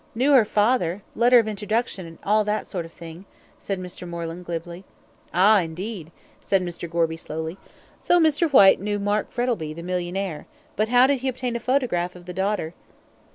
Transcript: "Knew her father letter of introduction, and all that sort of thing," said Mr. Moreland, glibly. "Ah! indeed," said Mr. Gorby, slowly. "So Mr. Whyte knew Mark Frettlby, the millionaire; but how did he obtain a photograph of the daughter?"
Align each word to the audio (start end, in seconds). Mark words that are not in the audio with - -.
"Knew 0.15 0.31
her 0.33 0.45
father 0.45 1.03
letter 1.13 1.37
of 1.37 1.47
introduction, 1.47 2.07
and 2.07 2.17
all 2.23 2.43
that 2.43 2.65
sort 2.65 2.85
of 2.85 2.91
thing," 2.91 3.25
said 3.59 3.79
Mr. 3.79 4.07
Moreland, 4.09 4.45
glibly. 4.45 4.83
"Ah! 5.31 5.61
indeed," 5.61 6.11
said 6.39 6.63
Mr. 6.63 6.89
Gorby, 6.89 7.17
slowly. 7.17 7.59
"So 7.99 8.19
Mr. 8.19 8.49
Whyte 8.51 8.79
knew 8.81 8.97
Mark 8.97 9.29
Frettlby, 9.29 9.73
the 9.75 9.83
millionaire; 9.83 10.47
but 10.75 10.89
how 10.89 11.05
did 11.05 11.19
he 11.19 11.27
obtain 11.27 11.55
a 11.55 11.59
photograph 11.59 12.15
of 12.15 12.25
the 12.25 12.33
daughter?" 12.33 12.73